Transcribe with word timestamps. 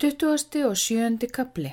20. 0.00 0.64
og 0.64 0.76
7. 0.78 1.26
kapli 1.34 1.72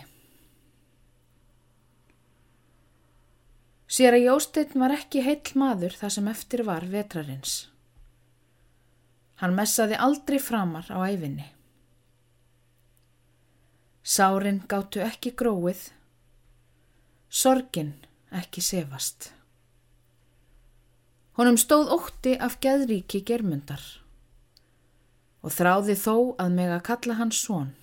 Sér 3.85 4.17
að 4.17 4.23
Jósteinn 4.23 4.81
var 4.81 4.95
ekki 4.95 5.21
heill 5.21 5.51
maður 5.61 5.93
það 5.99 6.13
sem 6.15 6.29
eftir 6.31 6.63
var 6.65 6.87
vetrarins. 6.89 7.53
Hann 9.43 9.53
messaði 9.53 10.01
aldrei 10.07 10.39
framar 10.41 10.89
á 10.89 11.05
æfinni. 11.05 11.45
Sárin 14.01 14.63
gáttu 14.65 15.05
ekki 15.05 15.35
gróið, 15.37 15.85
sorgin 17.29 17.93
ekki 18.33 18.65
sefast. 18.71 19.35
Honum 21.37 21.61
stóð 21.61 21.93
ótti 21.99 22.39
af 22.41 22.57
geðríki 22.57 23.21
germundar 23.21 23.85
og 25.45 25.53
þráði 25.53 26.01
þó 26.07 26.15
að 26.41 26.55
meg 26.57 26.79
að 26.81 26.87
kalla 26.89 27.21
hans 27.21 27.45
són. 27.45 27.75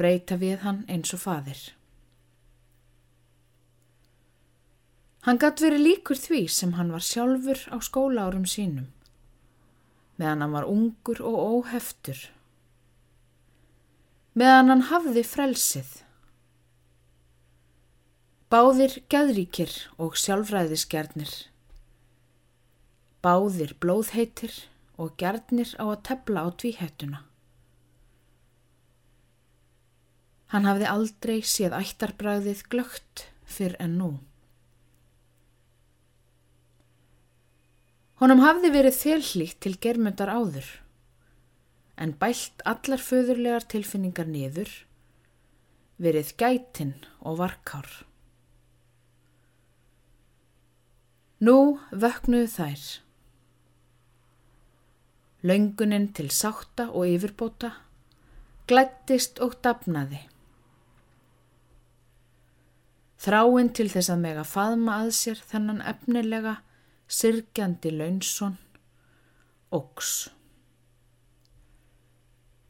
Breyta 0.00 0.38
við 0.40 0.62
hann 0.64 0.84
eins 0.88 1.12
og 1.14 1.20
fadir. 1.22 1.60
Hann 5.22 5.38
gatt 5.38 5.60
verið 5.62 5.84
líkur 5.86 6.18
því 6.18 6.40
sem 6.50 6.72
hann 6.74 6.90
var 6.90 7.04
sjálfur 7.06 7.60
á 7.70 7.78
skólaárum 7.78 8.46
sínum, 8.48 8.88
meðan 10.18 10.42
hann 10.42 10.56
var 10.56 10.66
ungur 10.66 11.20
og 11.22 11.36
óheftur, 11.44 12.18
meðan 14.34 14.72
hann 14.72 14.84
hafði 14.90 15.22
frelsið. 15.22 15.92
Báðir 18.50 18.98
gæðríkir 19.14 19.76
og 20.02 20.18
sjálfræðisgjarnir, 20.18 21.30
báðir 23.22 23.76
blóðheitir 23.78 24.64
og 24.98 25.14
gjarnir 25.22 25.70
á 25.78 25.86
að 25.86 26.02
tepla 26.10 26.42
á 26.44 26.48
tvíhættuna. 26.50 27.22
Hann 30.52 30.68
hafði 30.68 30.88
aldrei 30.90 31.38
séð 31.48 31.72
ættarbræðið 31.78 32.66
glögt 32.72 33.26
fyrr 33.48 33.76
en 33.80 33.96
nú. 33.96 34.10
Honum 38.20 38.42
hafði 38.44 38.70
verið 38.74 38.98
þelhlíkt 39.00 39.62
til 39.64 39.72
germundar 39.82 40.30
áður, 40.30 40.68
en 41.96 42.12
bælt 42.20 42.62
allar 42.68 43.00
föðurlegar 43.02 43.64
tilfinningar 43.72 44.28
niður, 44.28 44.70
verið 45.96 46.34
gætin 46.38 46.92
og 47.18 47.40
varkár. 47.40 47.88
Nú 51.42 51.56
vöknuðu 51.90 52.50
þær. 52.52 52.84
Laungunin 55.42 56.12
til 56.14 56.28
sátta 56.30 56.86
og 56.92 57.08
yfirbóta 57.10 57.72
glættist 58.70 59.40
og 59.42 59.58
dapnaði. 59.64 60.20
Þráinn 63.22 63.68
til 63.70 63.86
þess 63.86 64.10
að 64.10 64.22
mega 64.24 64.42
faðma 64.42 64.94
að 65.04 65.12
sér 65.14 65.40
þennan 65.46 65.82
efnilega 65.86 66.56
sirkjandi 67.12 67.92
launsson, 67.94 68.56
ógs. 69.70 70.30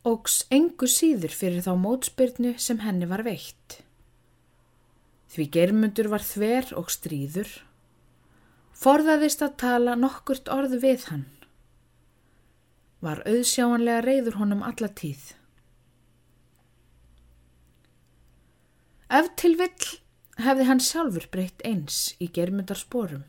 Ógs 0.05 0.43
engu 0.53 0.89
síður 0.91 1.33
fyrir 1.33 1.65
þá 1.65 1.73
mótspyrnu 1.79 2.53
sem 2.61 2.83
henni 2.85 3.09
var 3.09 3.23
veitt. 3.25 3.79
Því 5.33 5.49
germundur 5.57 6.11
var 6.13 6.27
þver 6.27 6.75
og 6.77 6.93
stríður, 6.93 7.49
forðaðist 8.77 9.47
að 9.47 9.57
tala 9.63 9.97
nokkurt 9.97 10.53
orð 10.53 10.77
við 10.83 11.09
hann. 11.09 11.25
Var 13.01 13.25
auðsjáanlega 13.25 14.05
reyður 14.05 14.41
honum 14.43 14.67
alla 14.67 14.93
tíð. 15.01 15.33
Ef 19.09 19.33
til 19.41 19.57
vill 19.57 20.02
hefði 20.41 20.67
hann 20.69 20.81
sjálfur 20.81 21.29
breytt 21.33 21.63
eins 21.67 22.15
í 22.23 22.29
germundar 22.33 22.79
spórum. 22.81 23.25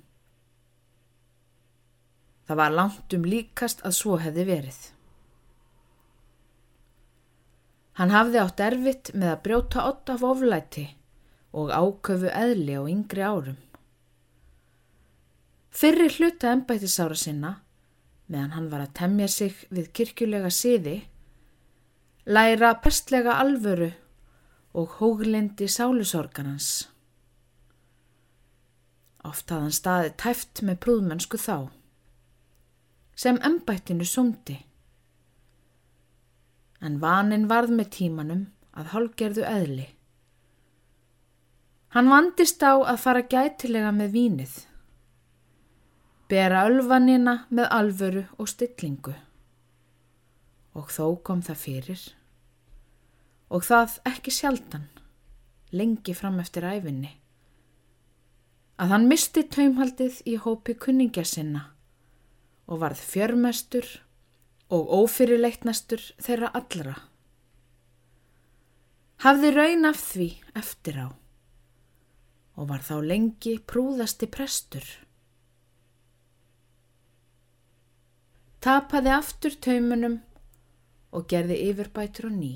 Það 2.47 2.59
var 2.59 2.75
langt 2.75 3.15
um 3.15 3.25
líkast 3.27 3.83
að 3.87 3.97
svo 3.97 4.17
hefði 4.19 4.45
verið. 4.47 4.79
Hann 7.99 8.11
hafði 8.11 8.39
átt 8.41 8.63
erfitt 8.65 9.11
með 9.13 9.31
að 9.35 9.43
brjóta 9.45 9.85
ott 9.89 10.09
af 10.09 10.23
oflæti 10.25 10.87
og 11.53 11.69
áköfu 11.69 12.31
eðli 12.33 12.75
á 12.79 12.83
yngri 12.89 13.21
árum. 13.21 13.59
Fyrri 15.73 16.09
hluta 16.09 16.51
ennbættisára 16.53 17.17
sinna, 17.17 17.51
meðan 18.29 18.55
hann 18.57 18.69
var 18.71 18.85
að 18.85 18.95
temja 18.97 19.27
sig 19.29 19.55
við 19.73 19.91
kirkjulega 19.93 20.49
siði, 20.53 20.99
læra 22.25 22.73
pestlega 22.81 23.37
alvöru 23.41 23.91
og 24.73 24.97
hóglindi 24.99 25.67
sálusorganans. 25.69 26.89
Oft 29.23 29.51
hafði 29.53 29.63
hann 29.63 29.77
staði 29.77 30.11
tæft 30.19 30.61
með 30.67 30.79
prúðmennsku 30.83 31.39
þá 31.39 31.57
sem 33.15 33.37
embættinu 33.45 34.05
sóndi. 34.09 34.57
En 36.83 36.97
vanin 36.99 37.45
varð 37.47 37.75
með 37.77 37.91
tímanum 37.97 38.47
að 38.73 38.89
hálgerðu 38.95 39.45
eðli. 39.47 39.85
Hann 41.93 42.09
vandist 42.09 42.63
á 42.65 42.73
að 42.73 42.97
fara 43.03 43.21
gætilega 43.29 43.91
með 43.93 44.15
vínið, 44.17 44.55
bera 46.27 46.65
ölvanina 46.65 47.43
með 47.53 47.69
alvöru 47.77 48.25
og 48.41 48.49
stillingu. 48.49 49.13
Og 50.73 50.89
þó 50.89 51.05
kom 51.21 51.45
það 51.45 51.59
fyrir. 51.61 52.03
Og 53.53 53.61
það 53.61 53.99
ekki 54.09 54.33
sjaldan, 54.33 54.87
lengi 55.71 56.15
fram 56.17 56.39
eftir 56.41 56.65
æfinni, 56.65 57.11
að 58.81 58.95
hann 58.95 59.05
misti 59.09 59.43
taumhaldið 59.45 60.23
í 60.25 60.39
hópi 60.41 60.73
kunningja 60.73 61.25
sinna 61.27 61.67
og 62.65 62.81
varð 62.81 63.01
fjörmestur 63.05 63.85
og 64.73 64.89
ófyrirleitnastur 65.03 66.01
þeirra 66.17 66.49
allra. 66.57 66.95
Hafði 69.23 69.53
raun 69.53 69.87
af 69.87 70.01
því 70.01 70.29
eftir 70.59 70.99
á 71.05 71.07
og 72.53 72.69
var 72.69 72.83
þá 72.85 72.95
lengi 73.05 73.55
prúðasti 73.69 74.29
prestur. 74.29 74.83
Tapaði 78.63 79.11
aftur 79.13 79.57
taumunum 79.61 80.19
og 81.13 81.25
gerði 81.29 81.57
yfirbætur 81.69 82.29
og 82.29 82.37
ný. 82.37 82.53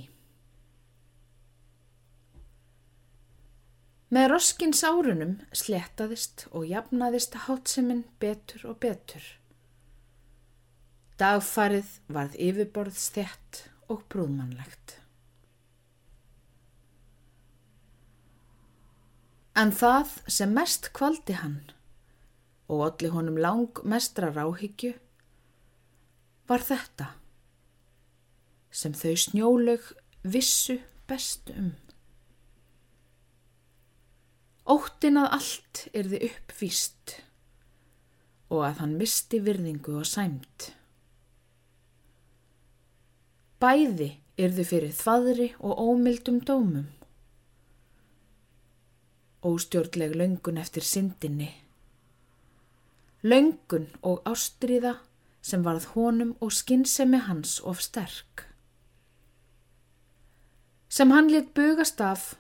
Með 4.08 4.30
roskins 4.32 4.86
árunum 4.88 5.34
slettaðist 5.52 6.46
og 6.56 6.70
jafnaðist 6.70 7.34
hátseminn 7.44 8.06
betur 8.22 8.64
og 8.70 8.78
betur. 8.84 9.24
Dagfarið 11.20 11.90
varð 12.14 12.38
yfirborðstjætt 12.40 13.66
og 13.92 14.06
brúðmannlegt. 14.08 15.00
En 19.58 19.74
það 19.74 20.14
sem 20.30 20.54
mest 20.54 20.92
kvaldi 20.96 21.36
hann 21.42 21.64
og 22.72 22.84
allir 22.86 23.16
honum 23.16 23.40
lang 23.42 23.82
mestra 23.84 24.30
ráhyggju 24.32 24.94
var 26.48 26.64
þetta 26.64 27.10
sem 28.72 28.94
þau 28.96 29.16
snjólaug 29.24 29.92
vissu 30.24 30.78
best 31.10 31.52
um. 31.56 31.74
Óttin 34.68 35.16
að 35.22 35.30
allt 35.38 35.82
er 35.96 36.10
þið 36.12 36.24
uppvíst 36.28 37.14
og 38.52 38.64
að 38.68 38.82
hann 38.82 38.96
misti 39.00 39.40
virðingu 39.44 39.94
og 40.02 40.08
sæmt. 40.08 40.72
Bæði 43.64 44.10
yrðu 44.38 44.66
fyrir 44.68 44.92
þvaðri 44.96 45.48
og 45.64 45.80
ómildum 45.82 46.42
dómum. 46.46 46.90
Óstjórnleg 49.48 50.16
löngun 50.20 50.60
eftir 50.60 50.84
syndinni. 50.84 51.50
Löngun 53.24 53.88
og 54.04 54.20
ástriða 54.28 54.98
sem 55.42 55.64
varð 55.64 55.88
honum 55.96 56.36
og 56.44 56.52
skinnsemi 56.52 57.24
hans 57.24 57.62
of 57.64 57.80
sterk. 57.82 58.44
Sem 60.90 61.12
hann 61.12 61.32
lit 61.32 61.54
bugast 61.56 62.02
af 62.04 62.36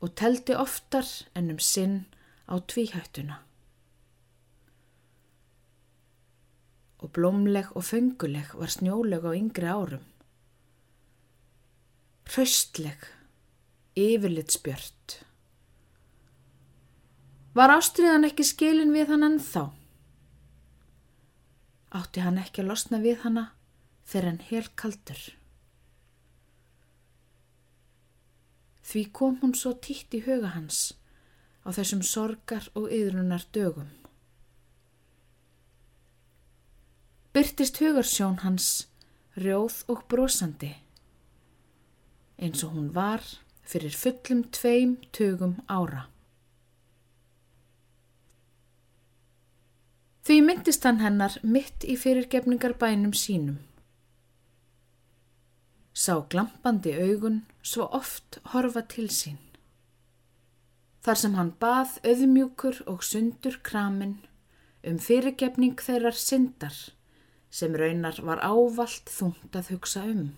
og 0.00 0.14
teldi 0.14 0.54
oftar 0.54 1.06
ennum 1.38 1.58
sinn 1.58 2.04
á 2.46 2.58
tvíhættuna. 2.58 3.40
Og 6.98 7.10
blómleg 7.14 7.70
og 7.78 7.84
fenguleg 7.86 8.54
var 8.58 8.70
snjóleg 8.74 9.26
á 9.26 9.30
yngri 9.34 9.68
árum 9.70 10.06
hraustleg, 12.28 13.06
yfirlitsbjört. 13.96 15.14
Var 17.56 17.72
ástriðan 17.72 18.28
ekki 18.28 18.44
skilin 18.46 18.92
við 18.92 19.14
hann 19.14 19.24
ennþá? 19.26 19.64
Átti 21.96 22.22
hann 22.22 22.40
ekki 22.42 22.62
að 22.62 22.70
losna 22.74 23.00
við 23.00 23.22
hanna 23.24 23.46
þegar 24.04 24.28
hann 24.28 24.42
hel 24.50 24.68
kaldur? 24.76 25.22
Því 28.88 29.02
kom 29.12 29.36
hún 29.42 29.52
svo 29.52 29.74
títt 29.84 30.14
í 30.16 30.22
huga 30.24 30.54
hans 30.54 30.94
á 31.60 31.68
þessum 31.76 32.00
sorgar 32.00 32.70
og 32.78 32.88
yðrunar 32.88 33.44
dögum. 33.52 33.90
Byrtist 37.36 37.82
hugarsjón 37.82 38.40
hans 38.46 38.70
rjóð 39.36 39.82
og 39.92 40.06
brosandi 40.08 40.72
eins 42.38 42.64
og 42.64 42.72
hún 42.78 42.88
var 42.94 43.24
fyrir 43.68 43.92
fullum 43.92 44.44
tveim 44.54 44.96
tögum 45.12 45.58
ára. 45.68 46.06
Því 50.24 50.40
myndist 50.44 50.84
hann 50.88 51.02
hennar 51.04 51.36
mitt 51.42 51.84
í 51.84 51.96
fyrirgefningar 52.00 52.78
bænum 52.80 53.12
sínum 53.12 53.58
sá 55.98 56.14
glampandi 56.30 56.92
augun 56.94 57.40
svo 57.62 57.88
oft 57.98 58.38
horfa 58.52 58.84
til 58.92 59.08
sín. 59.10 59.38
Þar 61.02 61.18
sem 61.18 61.34
hann 61.38 61.54
bað 61.62 61.96
auðmjúkur 62.06 62.82
og 62.92 63.02
sundur 63.06 63.56
kramin 63.66 64.18
um 64.86 64.98
fyrirgefning 65.02 65.80
þeirrar 65.82 66.14
syndar 66.14 66.76
sem 67.50 67.74
raunar 67.80 68.20
var 68.28 68.42
ávalt 68.46 69.10
þungt 69.10 69.56
að 69.58 69.72
hugsa 69.72 70.04
um. 70.06 70.28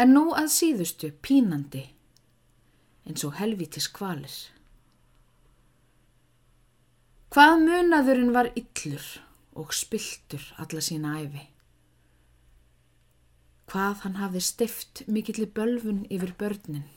En 0.00 0.12
nú 0.16 0.26
að 0.36 0.50
síðustu 0.52 1.10
pínandi 1.24 1.86
eins 3.08 3.24
og 3.24 3.38
helvítis 3.40 3.88
kvalir. 3.92 4.34
Hvað 7.30 7.56
munaðurinn 7.64 8.34
var 8.34 8.50
yllur 8.58 9.06
og 9.60 9.72
spiltur 9.76 10.44
alla 10.60 10.82
sína 10.84 11.14
æfi 11.22 11.46
hvað 13.70 14.02
hann 14.04 14.18
hafði 14.18 14.42
stift 14.42 15.02
mikilli 15.06 15.46
bölfun 15.46 16.02
yfir 16.10 16.34
börnin. 16.38 16.88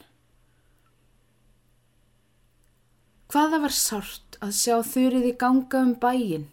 Hvaða 3.34 3.60
var 3.64 3.74
sárt 3.74 4.38
að 4.46 4.54
sjá 4.58 4.76
þurriði 4.86 5.34
ganga 5.42 5.82
um 5.86 5.96
bæin 6.02 6.50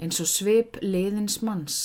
eins 0.00 0.20
og 0.20 0.28
sveip 0.28 0.78
liðins 0.84 1.40
manns. 1.44 1.78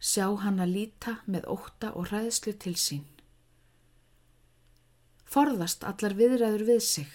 Sjá 0.00 0.28
hann 0.40 0.60
að 0.62 0.74
líta 0.76 1.18
með 1.28 1.48
óta 1.52 1.92
og 1.96 2.12
ræðslu 2.12 2.54
til 2.62 2.76
sín. 2.80 3.04
Forðast 5.26 5.84
allar 5.84 6.14
viðræður 6.16 6.66
við 6.68 6.82
sig. 6.86 7.10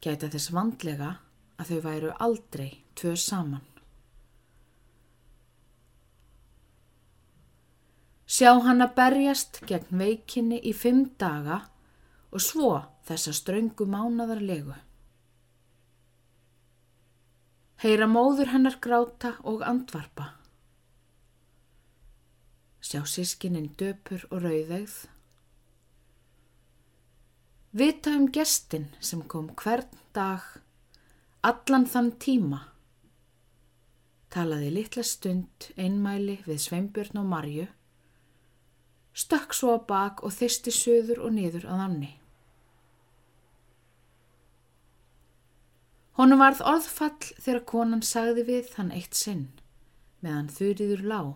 Gæta 0.00 0.30
þess 0.32 0.52
vandlega 0.54 1.16
að 1.58 1.72
þau 1.72 1.80
væru 1.88 2.14
aldrei 2.22 2.70
tvö 2.96 3.16
saman. 3.18 3.67
Sjá 8.28 8.50
hann 8.60 8.84
að 8.84 8.90
berjast 8.98 9.62
gegn 9.64 10.02
veikinni 10.02 10.58
í 10.60 10.74
fimm 10.76 11.06
daga 11.20 11.62
og 12.28 12.42
svo 12.44 12.72
þessa 13.08 13.32
ströngu 13.32 13.86
mánadarlegu. 13.88 14.74
Heyra 17.80 18.08
móður 18.10 18.50
hennar 18.52 18.76
gráta 18.84 19.30
og 19.48 19.64
andvarpa. 19.64 20.34
Sjá 22.84 23.00
sískininn 23.08 23.70
döpur 23.80 24.26
og 24.28 24.44
rauðegð. 24.44 24.98
Vita 27.72 28.12
um 28.12 28.28
gestin 28.34 28.90
sem 29.00 29.24
kom 29.24 29.48
hvern 29.56 29.88
dag, 30.12 30.44
allan 31.40 31.88
þann 31.88 32.12
tíma. 32.20 32.60
Talaði 34.28 34.70
litla 34.74 35.04
stund 35.06 35.70
einmæli 35.80 36.42
við 36.44 36.64
Sveinbjörn 36.66 37.22
og 37.22 37.28
Marju 37.32 37.68
stökk 39.18 39.54
svo 39.56 39.74
á 39.74 39.78
bak 39.82 40.22
og 40.22 40.34
þysti 40.34 40.72
söður 40.74 41.24
og 41.26 41.34
niður 41.34 41.66
að 41.66 41.84
anni. 41.88 42.10
Honum 46.18 46.42
varð 46.42 46.64
orðfall 46.66 47.30
þegar 47.38 47.64
konan 47.72 48.02
sagði 48.02 48.44
við 48.46 48.72
hann 48.78 48.90
eitt 48.94 49.14
sinn, 49.14 49.44
meðan 50.22 50.50
þurriður 50.50 51.04
lág. 51.12 51.30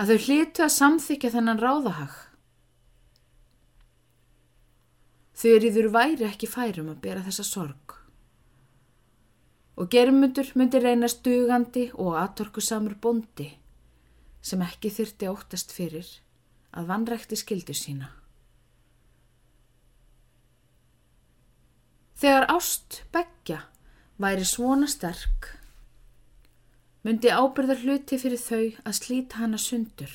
Að 0.00 0.12
þau 0.12 0.26
hlýtu 0.26 0.64
að 0.64 0.76
samþykja 0.76 1.32
þennan 1.34 1.60
ráðahag. 1.60 2.14
Þurriður 5.40 5.90
væri 5.92 6.28
ekki 6.28 6.48
færum 6.48 6.88
að 6.92 7.02
bera 7.04 7.24
þessa 7.24 7.44
sorg. 7.44 7.96
Og 9.80 9.88
germundur 9.92 10.48
myndi 10.56 10.80
reyna 10.80 11.08
stugandi 11.08 11.86
og 11.96 12.16
atorkusamur 12.20 12.96
bondi 13.00 13.48
sem 14.40 14.62
ekki 14.64 14.90
þyrti 14.92 15.28
óttast 15.30 15.72
fyrir 15.74 16.08
að 16.76 16.88
vannrækti 16.90 17.38
skildu 17.38 17.76
sína. 17.76 18.10
Þegar 22.20 22.50
ást 22.52 23.00
begja 23.14 23.62
væri 24.20 24.44
svona 24.44 24.88
sterk, 24.90 25.54
myndi 27.04 27.32
ábyrðar 27.32 27.80
hluti 27.84 28.18
fyrir 28.20 28.40
þau 28.40 28.64
að 28.84 28.98
slíta 28.98 29.40
hana 29.40 29.60
sundur 29.60 30.12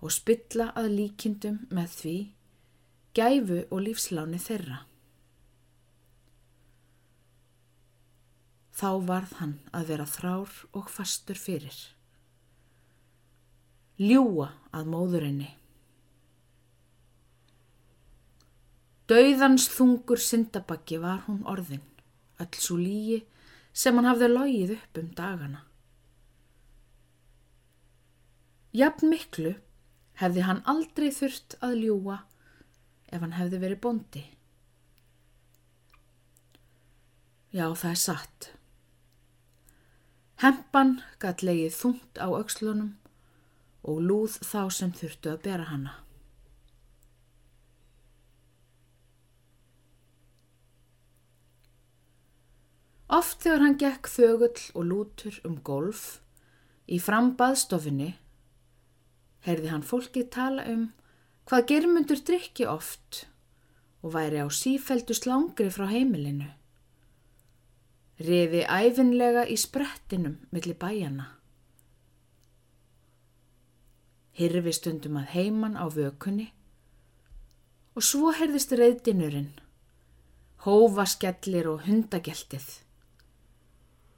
og 0.00 0.14
spilla 0.14 0.70
að 0.78 0.94
líkindum 0.96 1.58
með 1.74 1.92
því 1.98 2.16
gæfu 3.18 3.60
og 3.68 3.84
lífsláni 3.84 4.40
þeirra. 4.40 4.80
Þá 8.78 8.90
varð 9.10 9.38
hann 9.42 9.54
að 9.74 9.88
vera 9.92 10.06
þrár 10.06 10.58
og 10.78 10.90
fastur 10.94 11.40
fyrir 11.40 11.78
ljúa 13.98 14.52
að 14.70 14.90
móðurinni. 14.92 15.48
Dauðans 19.08 19.66
þungur 19.72 20.20
syndabakki 20.20 20.98
var 21.02 21.24
hún 21.26 21.40
orðin, 21.48 21.82
öll 22.38 22.60
svo 22.60 22.76
lígi 22.78 23.22
sem 23.72 23.96
hann 23.96 24.06
hafði 24.06 24.28
logið 24.30 24.74
upp 24.76 25.00
um 25.00 25.08
dagana. 25.16 25.62
Jafn 28.76 29.10
miklu 29.10 29.54
hefði 30.20 30.44
hann 30.44 30.60
aldrei 30.68 31.08
þurft 31.14 31.56
að 31.64 31.78
ljúa 31.82 32.18
ef 33.08 33.22
hann 33.24 33.34
hefði 33.38 33.62
verið 33.64 33.82
bondi. 33.82 34.24
Já, 37.48 37.64
það 37.72 37.90
er 37.90 38.00
satt. 38.04 38.50
Hempan 40.38 40.98
gæt 41.18 41.42
legið 41.42 41.74
þungt 41.80 42.20
á 42.20 42.28
aukslunum 42.28 42.92
og 43.82 44.02
lúð 44.02 44.38
þá 44.42 44.60
sem 44.74 44.92
þurftu 44.92 45.32
að 45.32 45.42
bera 45.46 45.66
hana. 45.70 45.94
Oft 53.08 53.40
þegar 53.40 53.62
hann 53.64 53.78
gekk 53.80 54.08
þögull 54.12 54.64
og 54.76 54.84
lútur 54.84 55.38
um 55.48 55.56
golf 55.64 56.18
í 56.84 56.98
frambaðstofinni 57.00 58.10
heyrði 59.46 59.72
hann 59.72 59.86
fólkið 59.86 60.28
tala 60.34 60.66
um 60.68 60.84
hvað 61.48 61.64
germundur 61.70 62.20
drikki 62.20 62.66
oft 62.68 63.24
og 64.04 64.12
væri 64.12 64.44
á 64.44 64.48
sífældu 64.52 65.16
slangri 65.16 65.70
frá 65.72 65.88
heimilinu. 65.88 66.50
Riði 68.20 68.66
æfinlega 68.68 69.46
í 69.48 69.56
sprettinum 69.56 70.36
millir 70.52 70.76
bæjana 70.76 71.37
hirfi 74.38 74.72
stundum 74.76 75.18
að 75.20 75.32
heiman 75.34 75.74
á 75.74 75.84
vökunni 75.90 76.52
og 77.98 78.04
svo 78.06 78.30
herðist 78.38 78.70
reyðdinurinn, 78.78 79.56
hófaskellir 80.62 81.66
og 81.66 81.82
hundageltið. 81.88 82.68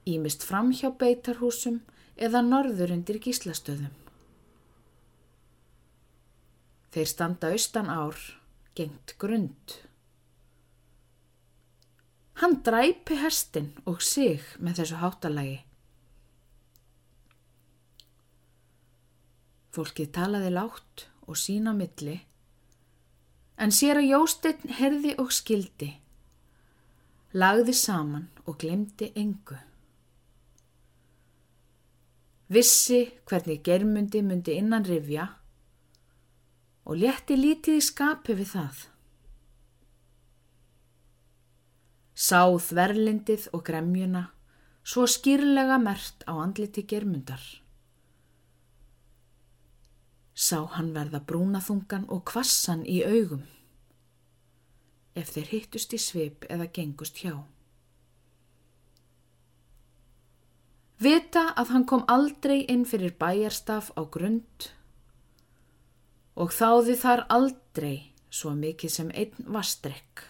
Ímist 0.05 0.45
fram 0.45 0.69
hjá 0.77 0.91
beitarhúsum 1.01 1.79
eða 2.13 2.43
norður 2.45 2.93
undir 2.93 3.17
gíslastöðum. 3.23 3.95
Þeir 6.93 7.09
standa 7.09 7.49
austan 7.55 7.89
ár, 7.89 8.17
gengt 8.77 9.15
grund. 9.17 9.77
Hann 12.41 12.59
dræpi 12.65 13.17
herstin 13.21 13.71
og 13.89 14.01
sig 14.05 14.43
með 14.59 14.81
þessu 14.81 15.01
háttalagi. 15.01 15.59
Fólkið 19.71 20.11
talaði 20.17 20.51
látt 20.51 21.05
og 21.31 21.39
sína 21.39 21.71
milli, 21.75 22.17
en 23.55 23.71
sér 23.71 24.01
að 24.01 24.09
Jósteinn 24.09 24.73
herði 24.79 25.13
og 25.21 25.31
skildi, 25.31 25.91
lagði 27.31 27.75
saman 27.77 28.27
og 28.43 28.57
glemdi 28.63 29.11
engu. 29.15 29.55
Vissi 32.51 33.05
hvernig 33.29 33.61
germundi 33.63 34.19
myndi 34.27 34.57
innan 34.59 34.83
rifja 34.83 35.29
og 36.83 36.99
létti 36.99 37.37
lítið 37.39 37.79
í 37.79 37.85
skapi 37.85 38.35
við 38.35 38.51
það. 38.57 38.83
Sáð 42.11 42.73
verlindið 42.75 43.47
og 43.55 43.63
gremjuna 43.71 44.27
svo 44.83 45.07
skýrlega 45.07 45.77
mert 45.79 46.25
á 46.27 46.35
andliti 46.43 46.83
germundar. 46.83 47.60
Sá 50.41 50.63
hann 50.73 50.89
verða 50.95 51.21
brúnaþungan 51.29 52.07
og 52.09 52.23
kvassan 52.31 52.81
í 52.89 53.01
augum, 53.05 53.43
ef 55.13 55.33
þeir 55.35 55.49
hittust 55.51 55.93
í 55.93 55.99
svip 56.01 56.47
eða 56.49 56.65
gengust 56.73 57.21
hjá. 57.21 57.35
Vita 61.01 61.47
að 61.57 61.73
hann 61.73 61.85
kom 61.89 62.05
aldrei 62.13 62.63
inn 62.69 62.87
fyrir 62.89 63.13
bæjarstaf 63.21 63.91
á 63.97 64.01
grund 64.15 64.71
og 66.37 66.53
þáði 66.53 66.97
þar 67.01 67.23
aldrei 67.37 67.95
svo 68.29 68.53
mikið 68.57 68.93
sem 68.95 69.09
einn 69.17 69.49
vastrekk. 69.57 70.25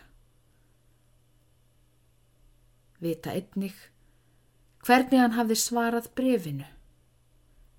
Vita 3.03 3.35
einnig 3.35 3.75
hvernig 4.85 5.21
hann 5.21 5.35
hafði 5.37 5.59
svarað 5.59 6.09
brefinu, 6.17 6.67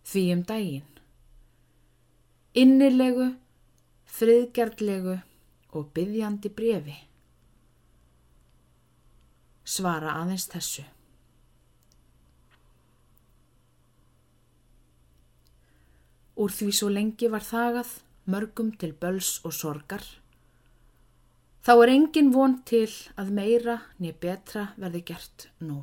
því 0.06 0.24
um 0.36 0.46
daginn. 0.46 0.91
Innilegu, 2.52 3.30
friðgjardlegu 4.12 5.14
og 5.72 5.86
byggjandi 5.96 6.50
brefi. 6.52 6.96
Svara 9.64 10.18
aðeins 10.20 10.44
þessu. 10.52 10.84
Úr 16.36 16.52
því 16.52 16.68
svo 16.76 16.90
lengi 16.92 17.30
var 17.32 17.44
þagað 17.46 17.96
mörgum 18.28 18.74
til 18.76 18.92
böls 18.92 19.38
og 19.48 19.56
sorgar. 19.56 20.04
Þá 21.64 21.72
er 21.78 21.94
engin 21.96 22.32
von 22.36 22.60
til 22.68 22.90
að 23.16 23.32
meira 23.32 23.80
nýja 23.96 24.18
betra 24.20 24.68
verði 24.76 25.04
gert 25.12 25.48
nú 25.62 25.82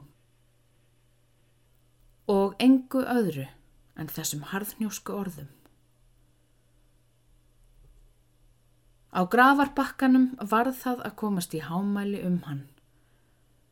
og 2.29 2.53
engu 2.61 3.01
öðru 3.09 3.47
en 3.97 4.11
þessum 4.13 4.43
harðnjósku 4.51 5.15
orðum. 5.17 5.47
Á 9.09 9.25
gravarbakkanum 9.25 10.35
varð 10.51 10.75
það 10.83 10.99
að 11.07 11.15
komast 11.21 11.55
í 11.57 11.63
hámæli 11.65 12.21
um 12.27 12.37
hann, 12.45 12.67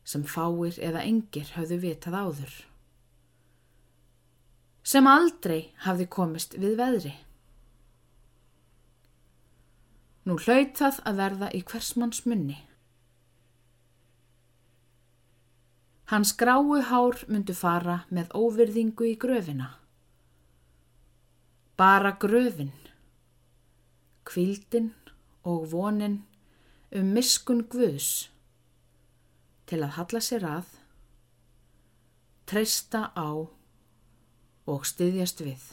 sem 0.02 0.24
fáir 0.26 0.78
eða 0.82 1.04
engir 1.06 1.52
hafðu 1.54 1.78
vitað 1.84 2.18
áður. 2.18 2.56
Sem 4.82 5.06
aldrei 5.06 5.70
hafði 5.84 6.08
komist 6.10 6.56
við 6.58 6.78
veðri. 6.80 7.14
Nú 10.26 10.38
hlaut 10.42 10.74
það 10.76 10.98
að 11.08 11.20
verða 11.22 11.52
í 11.54 11.60
hversmanns 11.64 12.24
munni. 12.26 12.58
Hans 16.08 16.32
gráu 16.40 16.80
hár 16.88 17.22
myndu 17.28 17.54
fara 17.54 18.02
með 18.08 18.32
óvirðingu 18.34 19.06
í 19.10 19.14
gröfina. 19.20 19.74
Bara 21.76 22.14
gröfin, 22.20 22.72
kvildin 24.24 24.94
og 25.48 25.70
vonin 25.72 26.20
um 26.92 27.14
miskun 27.16 27.64
guðs 27.72 28.28
til 29.68 29.80
að 29.84 29.96
halla 29.98 30.20
sér 30.24 30.46
að, 30.48 30.68
treysta 32.48 33.08
á 33.12 33.28
og 34.68 34.86
styðjast 34.88 35.44
við. 35.44 35.64